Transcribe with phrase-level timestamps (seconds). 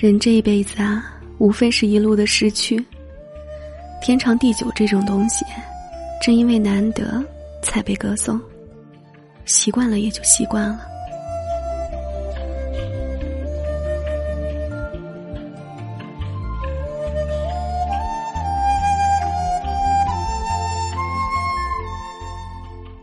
[0.00, 2.82] 人这一辈子啊，无非是一路的失去。
[4.00, 5.44] 天长地久这种东西，
[6.22, 7.22] 正因为难得，
[7.62, 8.40] 才被歌颂。
[9.44, 10.80] 习惯了也就习惯了。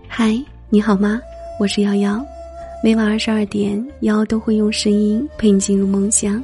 [0.08, 0.36] 嗨，
[0.70, 1.22] 你好吗？
[1.60, 2.26] 我是瑶瑶。
[2.84, 6.44] 每晚二十二点，瑶都会用声音陪你进入梦乡。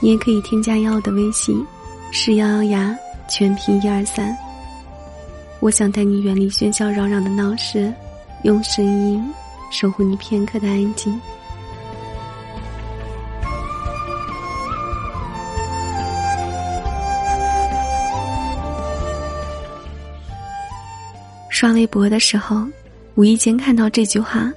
[0.00, 1.64] 你也可以添加瑶的微信，
[2.12, 2.96] 是幺幺牙，
[3.28, 4.36] 全拼一二三。
[5.60, 7.92] 我想带你远离喧嚣扰攘的闹市，
[8.44, 9.24] 用声音
[9.70, 11.18] 守护你片刻的安静。
[21.48, 22.64] 刷微博的时候，
[23.14, 24.52] 无意间看到这句话。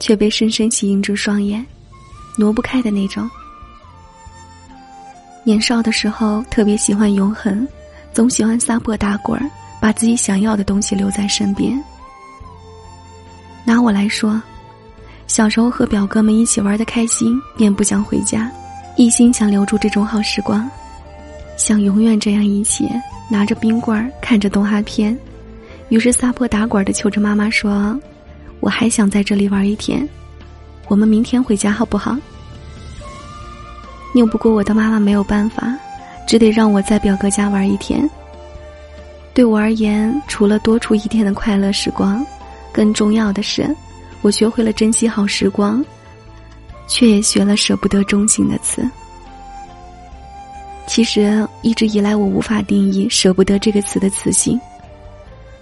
[0.00, 1.64] 却被深深吸引住双眼，
[2.36, 3.30] 挪不开的那种。
[5.44, 7.68] 年少的时候特别喜欢永恒，
[8.14, 9.46] 总喜欢撒泼打滚儿，
[9.78, 11.78] 把自己想要的东西留在身边。
[13.62, 14.40] 拿我来说，
[15.26, 18.50] 小时候和表哥们一起玩的开心，便不想回家，
[18.96, 20.66] 一心想留住这种好时光，
[21.58, 22.88] 想永远这样一起
[23.28, 25.14] 拿着冰棍看着动画片，
[25.90, 27.98] 于是撒泼打滚的求着妈妈说。
[28.60, 30.08] 我还想在这里玩一天，
[30.88, 32.16] 我们明天回家好不好？
[34.14, 35.76] 拗不过我的妈妈，没有办法，
[36.26, 38.08] 只得让我在表哥家玩一天。
[39.34, 42.24] 对我而言，除了多出一天的快乐时光，
[42.72, 43.68] 更重要的是，
[44.22, 45.84] 我学会了珍惜好时光，
[46.86, 48.88] 却也学了舍不得中心的词。
[50.86, 54.60] 其实一直以来，我无法定义“舍不得”这个词的词性。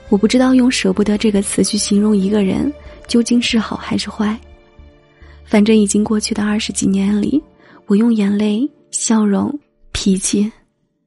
[0.09, 2.73] 我不知道用“舍不得”这个词去形容一个人。
[3.09, 4.35] 究竟是好还是坏？
[5.45, 7.43] 反正已经过去的二十几年里，
[7.93, 9.53] 我用眼泪、笑容、
[9.93, 10.51] 脾气，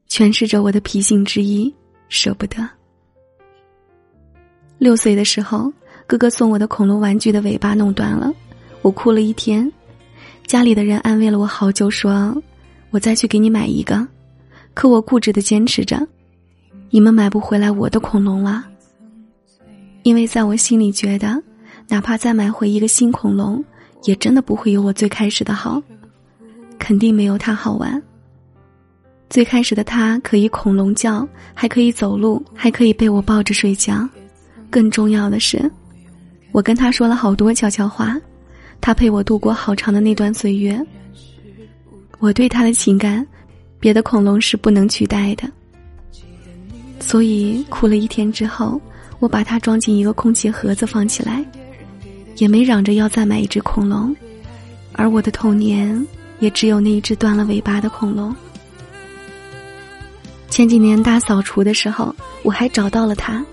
[0.08, 1.74] 诠释着我的脾性之一——
[2.10, 2.58] 舍不得。
[4.78, 5.74] 六岁的时候，
[6.06, 8.32] 哥哥送我的恐龙玩具的尾巴弄断了，
[8.84, 9.68] 我哭了一天。
[10.46, 12.40] 家里的人安慰了我好久，说
[12.94, 14.08] ：“我再去给你买一个。”
[14.76, 16.08] 可我固执的坚持着
[16.92, 18.64] ：“你们买不回来我的恐龙了。”
[20.04, 21.42] 因为在我心里觉得。
[21.88, 23.64] 哪怕再买回一个新恐龙，
[24.06, 25.82] 也真的不会有我最开始的好，
[26.78, 28.02] 肯定没有它好玩。
[29.30, 34.08] 最开始的它可以恐龙叫，还可以走路，还可以被我抱着睡觉。
[34.70, 35.70] 更重要的是，
[36.52, 38.16] 我跟他说了好多悄悄话，
[38.80, 40.80] 他陪我度过好长的那段岁月。
[42.20, 43.26] 我对他的情感，
[43.80, 45.50] 别的恐龙是不能取代的。
[47.00, 48.80] 所以哭了一天之后，
[49.20, 51.44] 我把它装进一个空气盒子放起来。
[52.38, 54.14] 也没嚷着要再买一只恐龙，
[54.92, 56.06] 而我的童年
[56.40, 58.36] 也只有那一只断了尾巴的恐龙。
[60.50, 63.44] 前几年大扫除的时候，我还找到了它，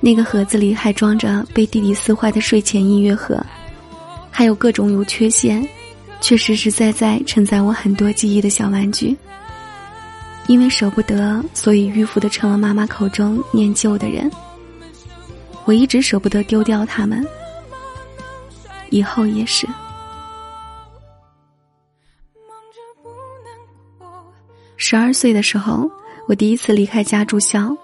[0.00, 3.44] 那个盒子里还装着被弟弟撕坏的睡前音乐盒，
[4.30, 5.66] 还有各种有缺陷，
[6.20, 9.16] 却实实在在承载我很多记忆的小玩具。
[10.46, 14.30] 因为舍不得，所以迂腐的成了妈妈口中念旧的人。
[15.64, 17.26] 我一直舍不得丢掉它们。
[18.90, 19.66] 以后也是。
[24.86, 25.90] 十二岁的时候，
[26.28, 27.74] 我第一次离开家住校，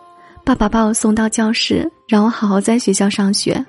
[0.45, 3.65] 爸爸把我送到教室，让我好好在学校上学。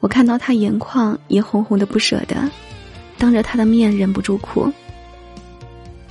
[0.00, 2.34] 我看到他眼眶也红红的，不舍得，
[3.18, 4.68] 当着他的面忍不住哭。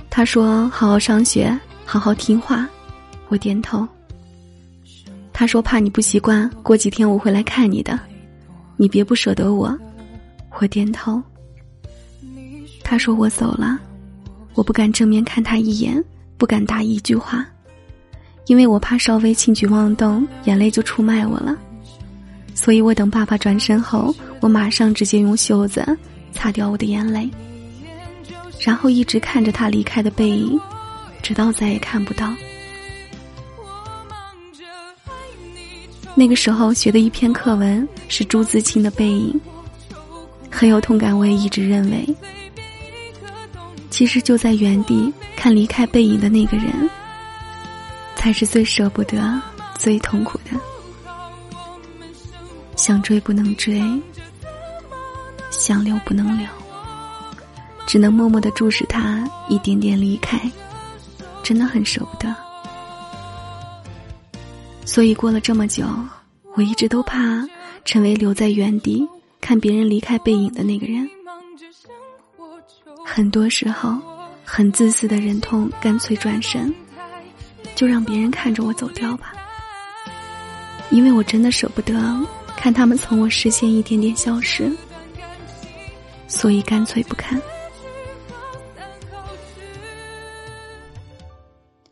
[0.10, 2.66] 他说：“好好上学，好好听话。”
[3.28, 3.86] 我点头。
[5.34, 8.00] 他说：“怕你不习惯，过几天我会来看你的，
[8.78, 9.78] 你别不舍得我。”
[10.58, 11.22] 我点头。
[12.82, 13.78] 他说：“我走了，
[14.54, 16.02] 我不敢正面看他一眼，
[16.38, 17.46] 不敢答一句话，
[18.48, 21.56] 因为我怕稍微轻举妄动，眼泪就出卖我了。
[22.54, 25.86] 所以我等爸爸转身后，我马上直接用袖子
[26.32, 27.30] 擦掉我的眼泪，
[28.60, 30.60] 然后一直看着他离开的背影，
[31.22, 32.34] 直到再也看不到。
[36.16, 39.34] 那个时候学的一篇课文是朱自清的《背影》。”
[40.50, 42.08] 很有同感，我也一直认为，
[43.90, 45.12] 其实就在原地
[45.46, 46.90] 看离开背影的那个人，
[48.16, 49.40] 才是最舍不得、
[49.78, 50.60] 最痛苦的。
[52.76, 53.80] 想追不能追，
[55.52, 56.48] 想留不能留，
[57.86, 60.42] 只能默默的注视他一点点离开，
[61.44, 62.36] 真的很舍不得。
[64.84, 65.86] 所以过了这么久，
[66.56, 67.48] 我一直都怕
[67.84, 69.08] 成为留在原地。
[69.40, 71.08] 看别人离开背影的那个人，
[73.06, 73.96] 很多时候，
[74.46, 76.74] 很自私的忍痛，干脆转身，
[77.76, 79.34] 就让别人看着我走掉吧。
[80.92, 81.94] 因为我真的舍不得
[82.56, 84.72] 看他们从我视线一点点消失，
[86.28, 87.42] 所以干脆不看。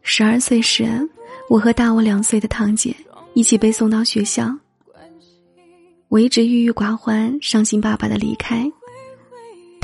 [0.04, 0.88] 十二岁时，
[1.50, 2.96] 我和大我两岁的堂姐
[3.34, 4.56] 一起被送到学校。
[6.08, 8.72] 我一直郁郁寡欢，伤心爸爸的离开。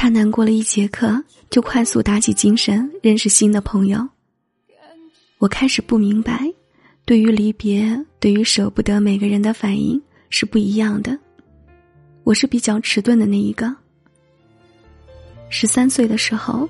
[0.02, 4.08] 他难过了一节课，就快速打起精神认识新的朋友。
[5.40, 6.50] 我开始不明白，
[7.04, 11.20] 对于离别，对于舍不得，每个人的反应是不一样的。
[12.24, 13.76] 我是比较迟钝的那一个。
[15.50, 16.66] 十三岁的时候，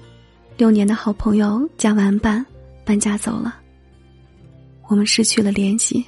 [0.57, 2.43] 六年的好朋友加完班。
[2.83, 3.59] 搬家走了，
[4.87, 6.03] 我们失去了联系，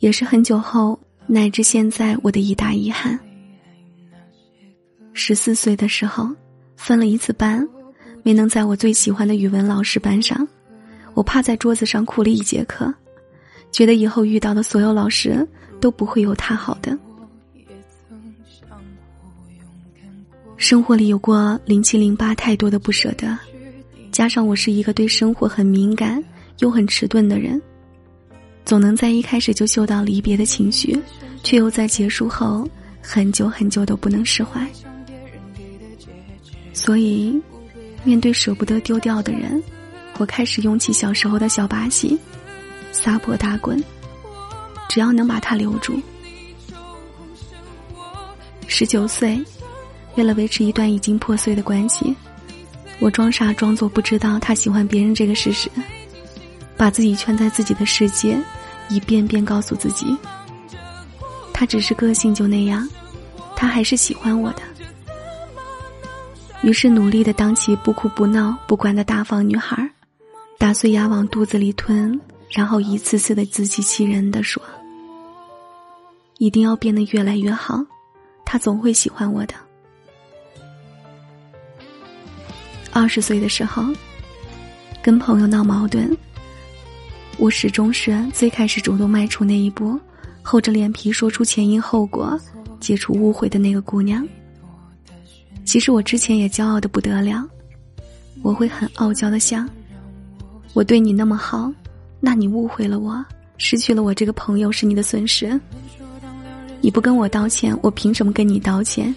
[0.00, 3.18] 也是很久后乃至现在我的一大遗憾。
[5.22, 6.30] 十四岁的时候，
[6.76, 7.68] 分了一次班，
[8.22, 10.48] 没能在我最喜欢的语文老师班上，
[11.12, 12.92] 我趴在桌子上哭了一节课，
[13.70, 15.46] 觉得以后遇到的所有老师
[15.78, 16.98] 都不会有他好的。
[20.56, 23.38] 生活里有过零七零八太多的不舍得。
[24.10, 26.22] 加上我是一个对生活很敏感
[26.60, 27.60] 又很迟钝的人，
[28.64, 30.98] 总能在一开始就嗅到离别的情绪，
[31.42, 32.66] 却又在结束后
[33.02, 34.66] 很久很久都不能释怀。
[36.72, 37.40] 所以，
[38.04, 39.62] 面对舍不得丢掉的人，
[40.18, 42.18] 我开始用起小时候的小把戏，
[42.92, 43.82] 撒泼打滚，
[44.88, 46.00] 只要能把他留住。
[48.66, 49.38] 十九岁，
[50.14, 52.14] 为了维持一段已经破碎的关系。
[52.98, 55.68] 我装傻，装作不知道他喜欢别人这个事实，
[56.76, 58.38] 把自己圈在自己的世界，
[58.88, 60.16] 一遍遍告诉自己，
[61.52, 62.88] 他只是个性就那样，
[63.56, 64.62] 他还是喜欢我的。
[66.62, 69.90] 于是努力的当起不哭不闹不管的大方女孩，
[70.58, 72.20] 打碎牙往肚子里吞，
[72.50, 74.62] 然后一次次的自欺欺人的说，
[76.36, 77.82] 一定要变得越来越好，
[78.44, 79.54] 他总会喜欢我的。
[82.92, 83.82] 二十岁的时候，
[85.00, 86.14] 跟朋友闹矛盾，
[87.38, 89.98] 我始终是最开始主动迈出那一步，
[90.42, 92.38] 厚着脸皮说出前因后果，
[92.80, 94.28] 解除误会的那个姑娘。
[95.70, 97.48] 其实我之前也骄傲的不得了，
[98.42, 99.70] 我会很傲娇的想，
[100.72, 101.72] 我对你那么好，
[102.18, 103.24] 那你误会了我，
[103.56, 105.60] 失去了我这个朋友是你的损失。
[106.80, 109.14] 你不跟我道歉，我凭什么跟你道歉？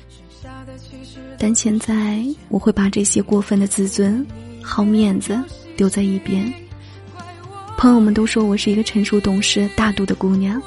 [1.39, 4.23] 但现在我会把这些过分的自尊、
[4.61, 5.35] 好面子
[5.75, 6.53] 丢在一边。
[7.79, 10.61] 朋友们都说我是一个成熟懂事、大度的姑娘，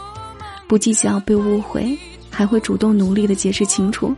[0.67, 1.97] 不计较被误会，
[2.29, 4.13] 还会主动努力的解释清楚。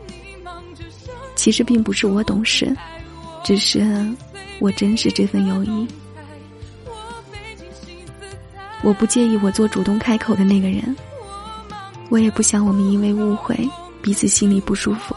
[1.49, 2.77] 其实并不是我懂事，
[3.43, 3.83] 只是
[4.59, 5.89] 我珍视这份友谊。
[8.83, 10.95] 我不介意我做主动开口的那个人，
[12.11, 13.59] 我也不想我们因为误会
[14.03, 15.17] 彼此心里不舒服。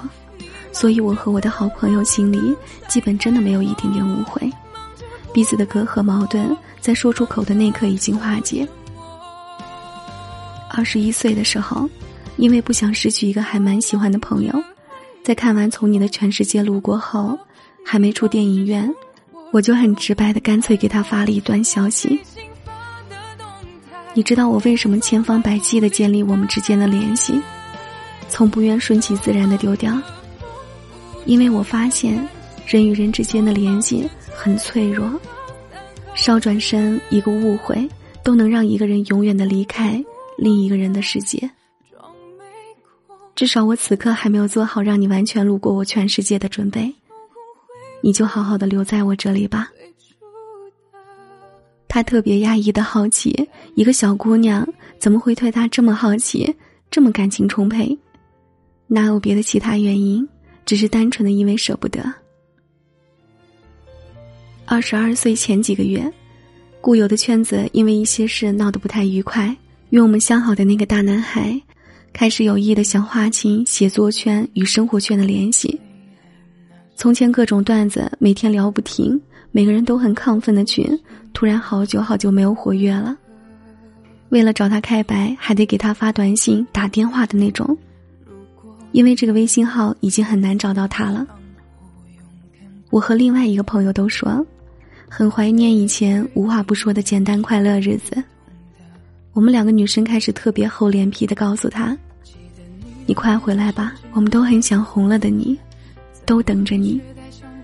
[0.72, 2.56] 所以，我和我的好朋友心里
[2.88, 4.50] 基本真的没有一点点误会，
[5.34, 8.66] 彼此的隔阂矛盾在说出口的那刻已经化解。
[10.70, 11.90] 二十一岁的时候，
[12.38, 14.64] 因为不想失去一个还蛮喜欢的朋友，
[15.24, 17.38] 在看完《从你的全世界路过》后，
[17.86, 18.92] 还没出电影院，
[19.52, 22.20] 我就很直白的干脆给他发了一段消息。
[24.14, 27.40] 你知道我为什么千方百计的建立我们之间的联系，
[28.28, 29.98] 从不愿顺其自然的丢掉？
[31.26, 32.28] 因为我发现，
[32.66, 35.08] 人与人之间的联系很脆弱，
[36.16, 37.88] 稍转身，一个误会
[38.24, 40.04] 都能让一个人永远的离开
[40.38, 41.50] 另一个人的世界。
[43.36, 46.94] 至少我此刻还没有做好让你完全路过我全世界的准备，
[48.02, 49.72] 你就好好的留在我这里吧。
[51.88, 54.68] 他特别压抑的好奇，一个小姑娘
[55.00, 56.56] 怎么会对他这么好奇，
[56.90, 57.98] 这么感情充沛？
[58.88, 60.28] 哪有别的其他原因？
[60.66, 62.02] 只是单纯的因为舍不得。
[64.66, 66.10] 二十二岁前几个月，
[66.80, 69.54] 固有的圈子因为一些事闹得不太愉快，
[69.90, 71.62] 与我们相好的那个大男孩，
[72.14, 75.80] 开始有意的想划清写作圈与生活圈的联系。
[76.96, 79.20] 从前各种段子每天聊不停，
[79.52, 80.86] 每个人都很亢奋的群，
[81.34, 83.18] 突然好久好久没有活跃了。
[84.30, 87.76] 为了找他开白，还得给他发短信、打电话的那种。
[88.92, 91.26] 因为这个微信号已经很难找到他了。
[92.90, 94.46] 我和另外一个朋友都说，
[95.10, 98.22] 很怀念以前无话不说的简单快乐日子。
[99.34, 101.98] 我们两个女生开始特别厚脸皮的告诉他
[103.08, 105.58] ：“你快回来吧，我们都很想红了的你，
[106.26, 107.00] 都等着你。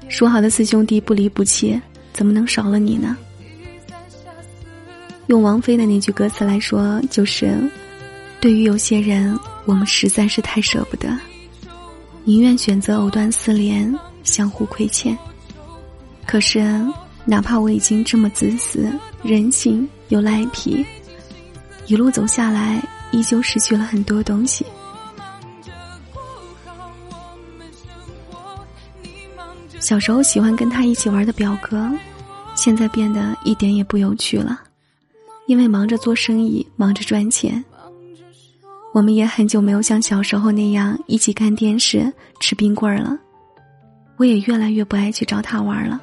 [0.08, 1.80] 说好的四兄弟不离不弃，
[2.14, 3.18] 怎么能少了你呢？
[5.28, 7.54] 用王菲的那句歌词来说，就是
[8.40, 11.10] ：“对于有些人，我们实在是太舍不得，
[12.24, 13.94] 宁愿选择藕断丝连，
[14.24, 15.18] 相互亏欠。
[16.26, 16.64] 可是，
[17.26, 18.90] 哪怕我已经这么自私、
[19.22, 20.86] 任性又赖皮，
[21.88, 24.66] 一路走下来，依旧失去了很多东西。
[29.80, 31.90] 小时候喜欢跟他一起玩的表哥，
[32.56, 34.62] 现在变得一点也不有趣了。”
[35.48, 37.64] 因为忙着做生意，忙着赚钱，
[38.94, 43.18] 我们也很久没有像小时候那样一起看电视、吃冰棍儿了。
[44.18, 46.02] 我也越来越不爱去找他玩了。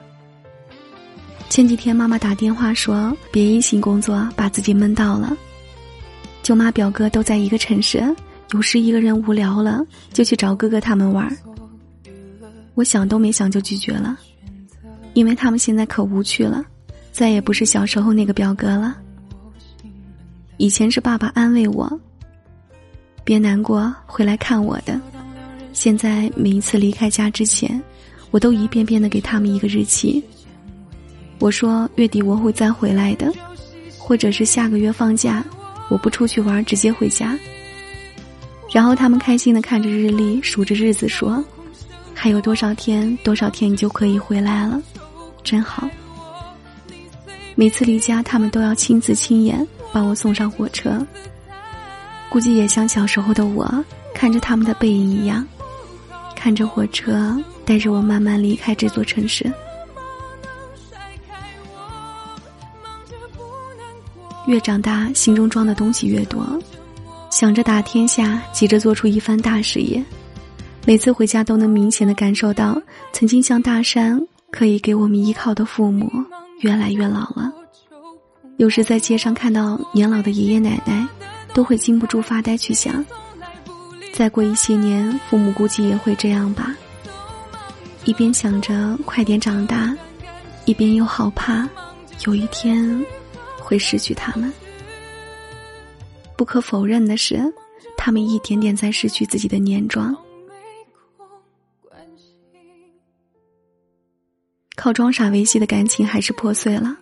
[1.51, 5.37] 前几天妈妈打电话说，别一心工作，把自己闷到了。
[6.45, 8.05] 舅妈表哥都在一个城市，
[8.53, 9.83] 有时一个人无聊了，
[10.13, 11.35] 就去找哥哥他们玩。
[12.75, 14.19] 我想都没想就拒绝了，
[15.15, 16.63] 因为他们现在可无趣了，
[17.11, 18.95] 再也不是小时候那个表哥了。
[20.59, 21.91] 以前是爸爸安慰我，
[23.25, 25.01] 别难过，回来看我的。
[25.73, 27.83] 现在每一次离开家之前，
[28.31, 30.23] 我都一遍遍的给他们一个日期。
[31.39, 33.33] 我说月底我会再回来的，
[33.97, 35.43] 或者是下个月放假，
[35.89, 37.39] 我不出去玩，直接回家。
[38.73, 41.45] 然后他们开心的看着日历，数着日子，说
[42.15, 44.83] ：“还有多少天，多少天你就可以回来了，
[45.43, 45.89] 真好。”
[47.55, 49.67] 每次离家，他们都要亲自亲眼。
[49.93, 51.07] 把我送上火车，
[52.29, 53.65] 估计也像小时候的我
[54.13, 55.47] 看着他们的背影一样，
[56.35, 59.49] 看着火车带着我慢慢离开这座城市。
[64.47, 66.45] 越长大，心中装的东西越多，
[67.31, 70.03] 想着打天下，急着做出一番大事业。
[70.87, 72.81] 每次回家，都能明显的感受到，
[73.13, 74.21] 曾经像大山
[74.51, 76.11] 可以给我们依靠的父母，
[76.61, 77.51] 越来越老了。
[78.59, 81.07] 有时在街上看到年老的爷爷奶奶，
[81.55, 83.03] 都会禁不住发呆，去想：
[84.13, 86.75] 再过一些年，父母估计也会这样吧。
[88.05, 89.97] 一边想着快点长大，
[90.67, 91.67] 一边又好怕
[92.27, 93.03] 有一天
[93.65, 94.53] 会失去他们。
[96.37, 97.41] 不可否认的是，
[97.97, 100.15] 他们一点点在失去自己的年壮。
[104.77, 106.99] 靠装傻维系的感情还是破碎了。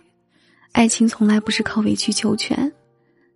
[0.71, 2.71] 爱情从来不是靠委曲求全，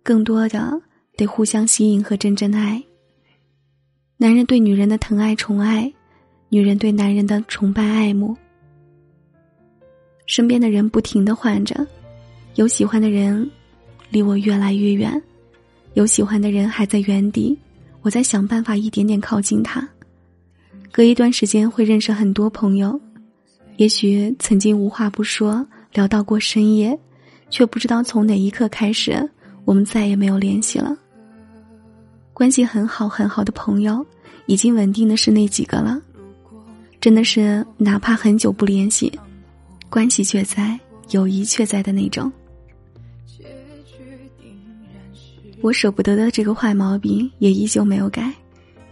[0.02, 0.80] 更多的
[1.16, 2.82] 得互相吸引和真正爱。
[4.16, 5.92] 男人对女人的疼爱宠爱，
[6.48, 8.36] 女人对男人的崇拜爱慕。
[10.26, 11.86] 身边的人不停的换着，
[12.58, 13.48] 有喜欢的人
[14.10, 15.22] 离我越来越远，
[15.94, 17.56] 有喜欢的人还在原地，
[18.02, 19.88] 我在想办法一点点靠近他。
[20.90, 23.00] 隔一段时间会认识很多朋友，
[23.76, 26.98] 也许曾经无话不说，聊到过深夜。
[27.48, 29.26] 却不知道从哪一刻开始，
[29.64, 30.96] 我们再也没有联系了。
[32.34, 34.04] 关系很好很好的朋友，
[34.46, 36.02] 已经稳定的是那几个了。
[37.00, 39.16] 真的是哪怕很久不联系，
[39.88, 40.76] 关系却在，
[41.10, 42.30] 友谊却在的那种。
[45.60, 48.32] 我舍不得的这个坏毛病也依旧没有改。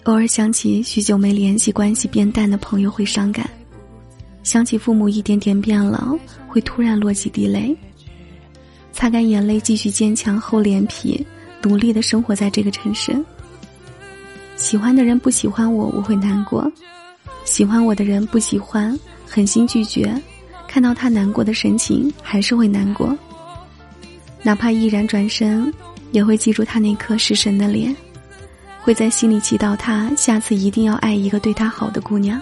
[0.05, 3.49] 偶尔想起许久没联系、关系变淡的朋友会伤感，
[4.43, 7.77] 想起父母一点点变老，会突然落几滴泪。
[8.93, 11.25] 擦干眼泪，继续坚强厚脸皮，
[11.63, 13.13] 努力的生活在这个城市。
[14.57, 16.63] 喜欢的人不喜欢我，我会难过；
[17.45, 20.15] 喜欢我的人不喜欢，狠心拒绝，
[20.67, 23.17] 看到他难过的神情，还是会难过。
[24.43, 25.73] 哪怕毅然转身，
[26.17, 27.95] 也会记住他那颗失神的脸，
[28.81, 32.41] 会在心里祈祷他下次一定要爱一个对他好的姑娘。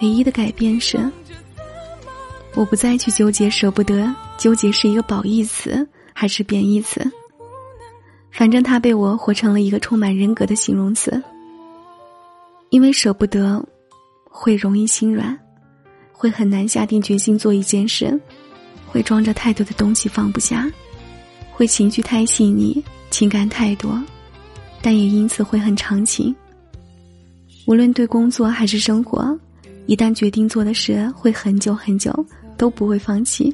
[0.00, 0.98] 唯一的改变是。
[2.54, 7.02] 我不再去纠结舍不得，纠结是一个褒义词还是贬义词？
[8.30, 11.22] 反正他被我活成了一个充满人格的形容词。
[12.70, 13.62] 因为舍不得，
[14.24, 15.38] 会容易心软，
[16.10, 18.18] 会很难下定决心做一件事，
[18.86, 20.70] 会装着太多的东西放不下，
[21.52, 24.02] 会情绪太细腻，情感太多，
[24.80, 26.34] 但也因此会很长情。
[27.66, 29.38] 无论对工作还是生活，
[29.86, 32.12] 一旦决定做的事，会很久很久。
[32.58, 33.52] 都不会放弃，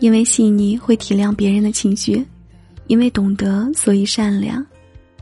[0.00, 2.24] 因为细腻会体谅别人的情绪，
[2.86, 4.64] 因为懂得所以善良，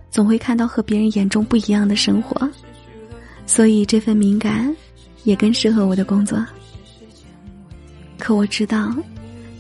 [0.09, 2.49] 总会看到和别人眼中不一样的生活，
[3.47, 4.73] 所以这份敏感
[5.25, 6.38] 也更适合我的工作。
[8.17, 8.95] 可我知道，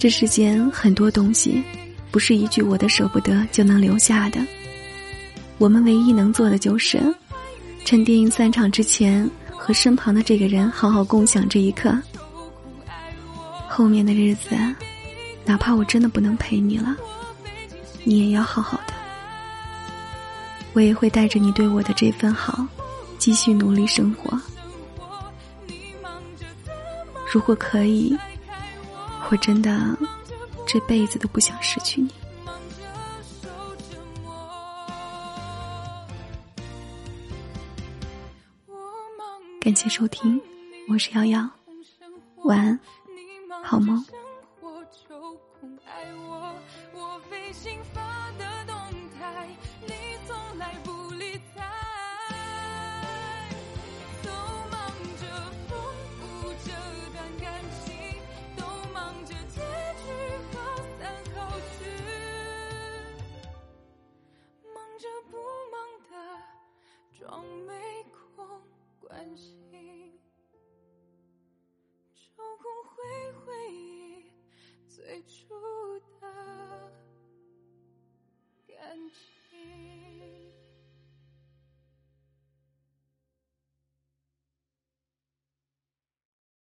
[0.02, 1.62] 这世间很多东西，
[2.10, 4.44] 不是一句我的舍不得就能留下的。
[5.58, 7.00] 我们唯一能做的就是，
[7.84, 9.30] 趁电影散场之前。
[9.56, 11.96] 和身旁的这个人好好共享这一刻。
[13.68, 14.56] 后面的日子，
[15.44, 16.96] 哪怕我真的不能陪你了，
[18.02, 18.94] 你也要好好的。
[20.72, 22.66] 我也会带着你对我的这份好，
[23.18, 24.36] 继续努力生活。
[27.32, 28.18] 如果可以，
[29.32, 29.96] 我真的
[30.66, 32.10] 这辈子都不想失去你。
[39.58, 40.38] 感谢收听，
[40.86, 41.48] 我是瑶瑶，
[42.44, 42.78] 晚安，
[43.64, 44.04] 好梦。
[67.22, 67.72] 装没
[68.10, 68.44] 空
[69.00, 70.18] 关心，
[72.12, 74.32] 抽空回回忆
[74.88, 75.54] 最初
[76.20, 76.92] 的
[78.66, 80.41] 感情。